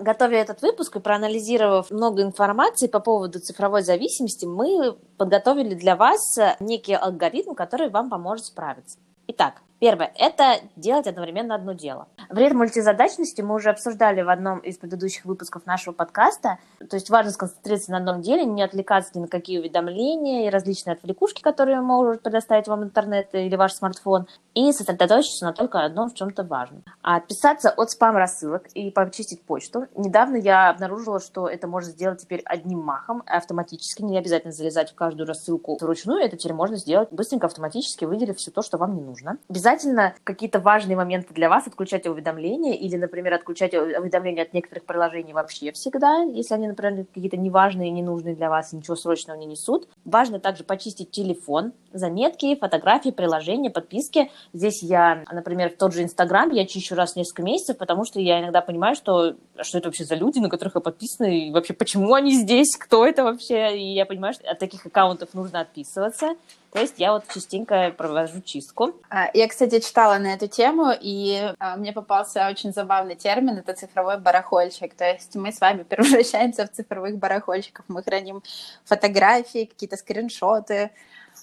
[0.03, 6.37] Готовя этот выпуск и проанализировав много информации по поводу цифровой зависимости, мы подготовили для вас
[6.59, 8.97] некий алгоритм, который вам поможет справиться.
[9.27, 12.07] Итак, Первое– это делать одновременно одно дело.
[12.29, 16.57] Вред мультизадачности мы уже обсуждали в одном из предыдущих выпусков нашего подкаста.
[16.89, 20.93] То есть важно сконцентрироваться на одном деле, не отвлекаться ни на какие уведомления и различные
[20.93, 26.13] отвлекушки, которые может предоставить вам интернет или ваш смартфон, и сосредоточиться на только одном в
[26.13, 26.85] чем-то важном.
[27.01, 29.87] А отписаться от спам-рассылок и почистить почту.
[29.97, 34.95] Недавно я обнаружила, что это можно сделать теперь одним махом, автоматически, не обязательно залезать в
[34.95, 39.01] каждую рассылку вручную, это теперь можно сделать быстренько, автоматически, выделив все то, что вам не
[39.01, 39.39] нужно.
[39.49, 44.85] Обязательно обязательно какие-то важные моменты для вас отключать уведомления или, например, отключать уведомления от некоторых
[44.85, 49.87] приложений вообще всегда, если они, например, какие-то неважные, ненужные для вас, ничего срочного не несут.
[50.05, 54.31] Важно также почистить телефон, заметки, фотографии, приложения, подписки.
[54.53, 58.19] Здесь я, например, в тот же Инстаграм я чищу раз в несколько месяцев, потому что
[58.19, 61.73] я иногда понимаю, что что это вообще за люди, на которых я подписана, и вообще
[61.73, 66.35] почему они здесь, кто это вообще, и я понимаю, что от таких аккаунтов нужно отписываться.
[66.73, 68.95] То есть я вот частенько провожу чистку.
[69.11, 73.73] А, я, кстати, читала на эту тему, и а, мне попался очень забавный термин— это
[73.73, 74.95] цифровой барахольщик.
[74.95, 77.85] То есть мы с вами превращаемся в цифровых барахольщиков.
[77.87, 78.41] Мы храним
[78.85, 80.89] фотографии, какие-то скриншоты,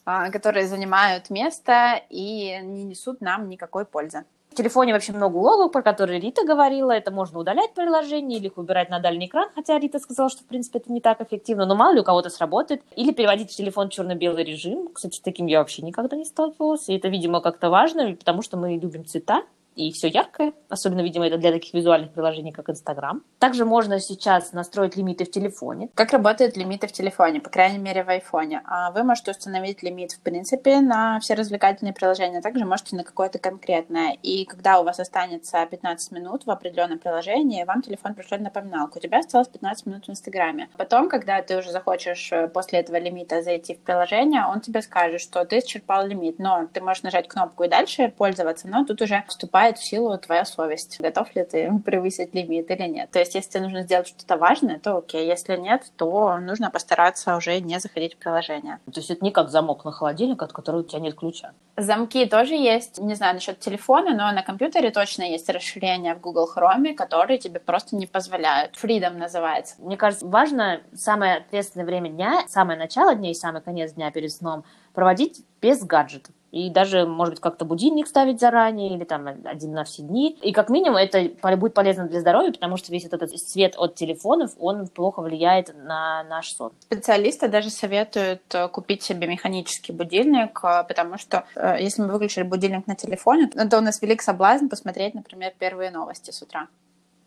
[0.05, 4.25] а, которые занимают место и не несут нам никакой пользы.
[4.51, 6.91] В телефоне вообще много уловок, про которые Рита говорила.
[6.91, 10.47] Это можно удалять приложение или их убирать на дальний экран, хотя Рита сказала, что, в
[10.47, 12.83] принципе, это не так эффективно, но мало ли у кого-то сработает.
[12.97, 14.89] Или переводить в телефон в черно-белый режим.
[14.93, 16.89] Кстати, с таким я вообще никогда не сталкивалась.
[16.89, 19.45] И это, видимо, как-то важно, потому что мы любим цвета
[19.81, 20.53] и все яркое.
[20.69, 23.23] Особенно, видимо, это для таких визуальных приложений, как Инстаграм.
[23.39, 25.89] Также можно сейчас настроить лимиты в телефоне.
[25.95, 28.63] Как работают лимиты в телефоне, по крайней мере, в айфоне?
[28.67, 33.39] А вы можете установить лимит, в принципе, на все развлекательные приложения, также можете на какое-то
[33.39, 34.19] конкретное.
[34.23, 38.99] И когда у вас останется 15 минут в определенном приложении, вам телефон пришлет напоминалку.
[38.99, 40.69] У тебя осталось 15 минут в Инстаграме.
[40.77, 45.21] Потом, когда ты уже захочешь э, после этого лимита зайти в приложение, он тебе скажет,
[45.21, 49.25] что ты исчерпал лимит, но ты можешь нажать кнопку и дальше пользоваться, но тут уже
[49.29, 51.01] вступает вступает в силу твоя совесть.
[51.01, 53.11] Готов ли ты превысить лимит или нет.
[53.11, 55.27] То есть, если тебе нужно сделать что-то важное, то окей.
[55.27, 58.79] Если нет, то нужно постараться уже не заходить в приложение.
[58.93, 61.53] То есть, это не как замок на холодильник, от которого у тебя нет ключа.
[61.77, 62.99] Замки тоже есть.
[62.99, 67.61] Не знаю насчет телефона, но на компьютере точно есть расширение в Google Chrome, которые тебе
[67.61, 68.75] просто не позволяют.
[68.83, 69.77] Freedom называется.
[69.79, 74.33] Мне кажется, важно самое ответственное время дня, самое начало дня и самый конец дня перед
[74.33, 76.35] сном проводить без гаджетов.
[76.51, 80.37] И даже, может быть, как-то будильник ставить заранее или там один на все дни.
[80.43, 84.53] И как минимум это будет полезно для здоровья, потому что весь этот свет от телефонов,
[84.59, 86.73] он плохо влияет на наш сон.
[86.81, 92.43] Специалисты даже советуют э, купить себе механический будильник, э, потому что э, если мы выключили
[92.43, 96.67] будильник на телефоне, то у нас велик соблазн посмотреть, например, первые новости с утра.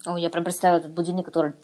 [0.06, 1.54] О, я прям представила этот будильник, который...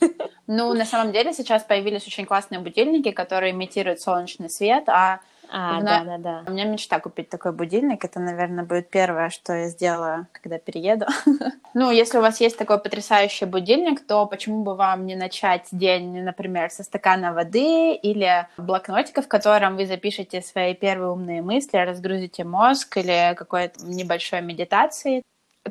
[0.46, 5.20] Ну, на самом деле сейчас появились очень классные будильники, которые имитируют солнечный свет, а
[5.52, 6.44] а, да, да, да.
[6.46, 8.04] У меня мечта купить такой будильник.
[8.04, 11.06] Это, наверное, будет первое, что я сделаю, когда перееду.
[11.74, 16.22] ну, если у вас есть такой потрясающий будильник, то почему бы вам не начать день,
[16.22, 22.44] например, со стакана воды или блокнотика, в котором вы запишете свои первые умные мысли, разгрузите
[22.44, 25.22] мозг или какой-то небольшой медитации.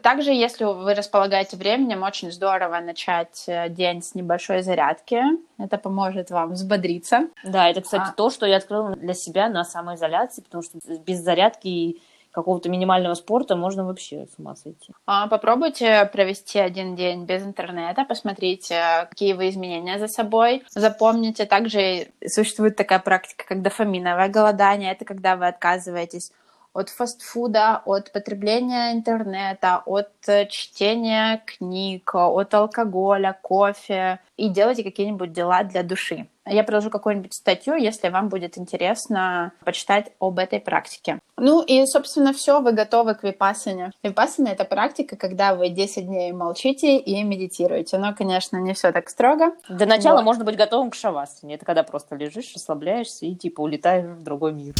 [0.01, 5.21] Также, если вы располагаете временем, очень здорово начать э, день с небольшой зарядки.
[5.57, 7.27] Это поможет вам взбодриться.
[7.43, 8.13] Да, это, кстати, а...
[8.13, 13.15] то, что я открыла для себя на самоизоляции, потому что без зарядки и какого-то минимального
[13.15, 14.93] спорта можно вообще с ума сойти.
[15.05, 20.63] А, попробуйте провести один день без интернета, посмотрите, какие вы изменения за собой.
[20.69, 24.91] Запомните, также существует такая практика, как дофаминовое голодание.
[24.91, 26.31] Это когда вы отказываетесь
[26.79, 35.33] от фастфуда, от потребления интернета, от э, чтения книг, от алкоголя, кофе и делайте какие-нибудь
[35.33, 36.27] дела для души.
[36.45, 41.19] Я приложу какую-нибудь статью, если вам будет интересно почитать об этой практике.
[41.37, 43.91] Ну и, собственно, все, вы готовы к випассане.
[44.01, 47.97] Випассана— это практика, когда вы 10 дней молчите и медитируете.
[47.97, 49.51] Но, конечно, не все так строго.
[49.67, 50.23] До начала вот.
[50.23, 51.55] можно быть готовым к шавасане.
[51.55, 54.73] Это когда просто лежишь, расслабляешься и типа улетаешь в другой мир.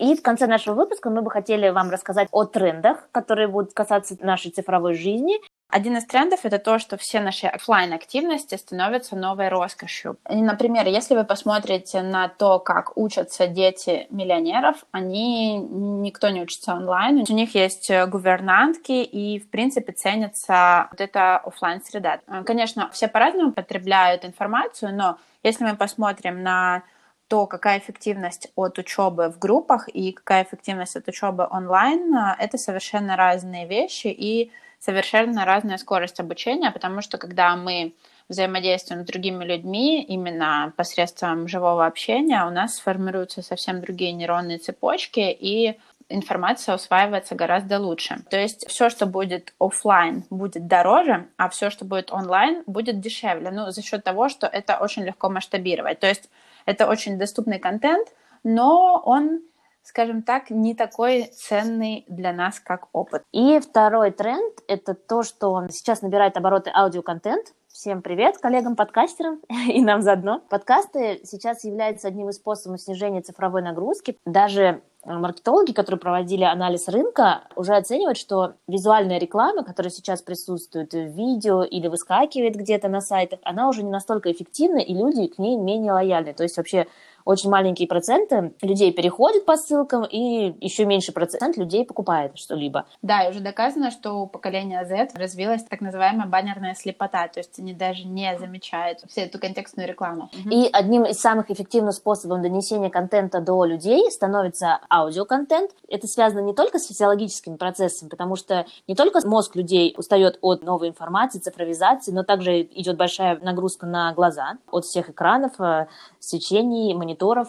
[0.00, 4.16] И в конце нашего выпуска мы бы хотели вам рассказать о трендах, которые будут касаться
[4.20, 5.34] нашей цифровой жизни.
[5.68, 10.16] Один из трендов это то, что все наши офлайн активности становятся новой роскошью.
[10.28, 17.24] Например, если вы посмотрите на то, как учатся дети миллионеров, они никто не учится онлайн.
[17.28, 22.20] У них есть гувернантки, и, в принципе, ценится вот эта офлайн среда.
[22.46, 26.84] Конечно, все по-разному потребляют информацию, но если мы посмотрим на
[27.30, 33.16] то какая эффективность от учебы в группах и какая эффективность от учебы онлайн, это совершенно
[33.16, 34.50] разные вещи и
[34.80, 37.94] совершенно разная скорость обучения, потому что когда мы
[38.28, 45.20] взаимодействуем с другими людьми именно посредством живого общения, у нас формируются совсем другие нейронные цепочки,
[45.20, 45.78] и
[46.08, 48.24] информация усваивается гораздо лучше.
[48.28, 53.52] То есть все, что будет офлайн, будет дороже, а все, что будет онлайн, будет дешевле.
[53.52, 56.00] Ну, за счет того, что это очень легко масштабировать.
[56.00, 56.28] То есть
[56.70, 58.08] это очень доступный контент,
[58.44, 59.40] но он
[59.82, 63.24] скажем так, не такой ценный для нас, как опыт.
[63.32, 67.54] И второй тренд— это то, что сейчас набирает обороты аудиоконтент.
[67.66, 70.42] Всем привет коллегам-подкастерам и нам заодно.
[70.48, 74.16] Подкасты сейчас являются одним из способов снижения цифровой нагрузки.
[74.24, 81.06] Даже маркетологи, которые проводили анализ рынка, уже оценивают, что визуальная реклама, которая сейчас присутствует в
[81.06, 85.56] видео или выскакивает где-то на сайтах, она уже не настолько эффективна, и люди к ней
[85.56, 86.34] менее лояльны.
[86.34, 86.86] То есть вообще
[87.24, 92.86] очень маленькие проценты людей переходят по ссылкам, и еще меньше процент людей покупает что-либо.
[93.02, 97.58] Да, и уже доказано, что у поколения Z развилась так называемая баннерная слепота, то есть
[97.58, 100.30] они даже не замечают всю эту контекстную рекламу.
[100.50, 105.70] И одним из самых эффективных способов донесения контента до людей становится аудиоконтент.
[105.88, 110.62] Это связано не только с физиологическими процессами, потому что не только мозг людей устает от
[110.62, 115.86] новой информации, цифровизации, но также идет большая нагрузка на глаза от всех экранов, э,
[116.18, 117.48] свечений, мониторов,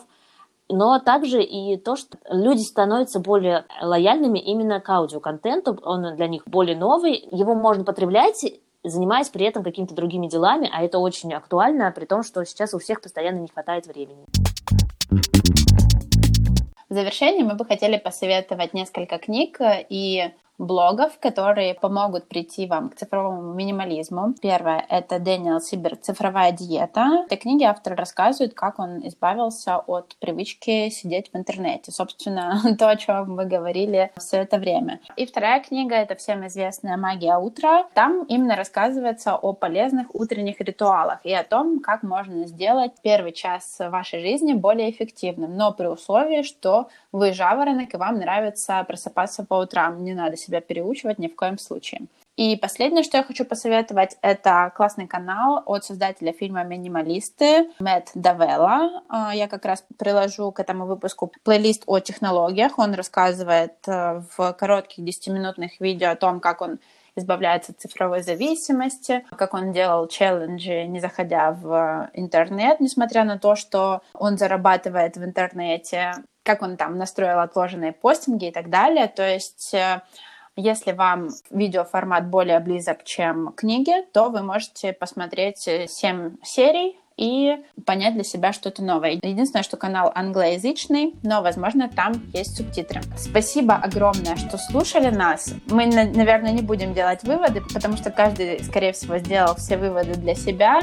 [0.70, 6.44] но также и то, что люди становятся более лояльными именно к аудиоконтенту, он для них
[6.46, 8.44] более новый, его можно потреблять
[8.84, 12.80] занимаясь при этом какими-то другими делами, а это очень актуально, при том, что сейчас у
[12.80, 14.26] всех постоянно не хватает времени.
[16.90, 20.32] В завершение мы бы хотели посоветовать несколько книг и
[20.62, 24.36] блогов, которые помогут прийти вам к цифровому минимализму.
[24.42, 27.24] Первое— это Дэниел Сибер «Цифровая диета».
[27.24, 31.92] В этой книге автор рассказывает, как он избавился от привычки сидеть в интернете.
[31.92, 35.00] Собственно, то, о чем мы говорили все это время.
[35.16, 37.88] И вторая книга— это всем известная «Магия утра».
[37.96, 43.78] Там именно рассказывается о полезных утренних ритуалах и о том, как можно сделать первый час
[43.80, 49.56] вашей жизни более эффективным, но при условии, что вы жаворонок и вам нравится просыпаться по
[49.56, 50.04] утрам.
[50.04, 52.02] Не надо себя переучивать ни в коем случае.
[52.38, 59.04] И последнее, что я хочу посоветовать, это классный канал от создателя фильма «Минималисты» Мэтт Давелла.
[59.10, 62.80] А, я как раз приложу к этому выпуску плейлист о технологиях.
[62.80, 66.80] Он рассказывает э, в коротких 10-минутных видео о том, как он
[67.16, 73.56] избавляется от цифровой зависимости, как он делал челленджи, не заходя в интернет, несмотря на то,
[73.56, 79.08] что он зарабатывает в интернете, как он там настроил отложенные постинги и так далее.
[79.08, 80.02] То есть э,
[80.56, 88.16] если вам видеоформат более близок, чем книги, то вы можете посмотреть 7 серий и понять
[88.16, 89.20] для себя что-то новое.
[89.22, 93.02] Единственное, что канал англоязычный, но, возможно, там есть субтитры.
[93.18, 95.54] Спасибо огромное, что слушали нас.
[95.68, 100.34] Мы, наверное, не будем делать выводы, потому что каждый, скорее всего, сделал все выводы для
[100.34, 100.80] себя.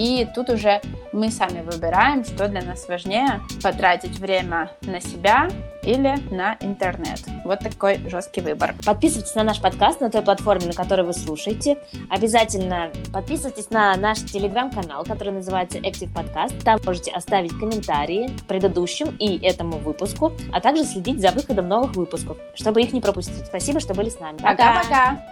[0.00, 0.80] И тут уже
[1.12, 5.50] мы сами выбираем, что для нас важнее, потратить время на себя
[5.82, 7.20] или на интернет.
[7.44, 8.74] Вот такой жесткий выбор.
[8.86, 11.76] Подписывайтесь на наш подкаст на той платформе, на которой вы слушаете.
[12.08, 16.62] Обязательно подписывайтесь на наш телеграм-канал, который называется Active Podcast.
[16.64, 21.94] Там можете оставить комментарии к предыдущим и этому выпуску, а также следить за выходом новых
[21.94, 23.44] выпусков, чтобы их не пропустить.
[23.44, 24.38] Спасибо, что были с нами.
[24.38, 25.22] Пока-пока!